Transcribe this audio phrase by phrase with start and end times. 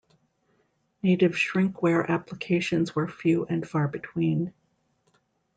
[1.03, 4.51] Native shrinkware applications were few and far between.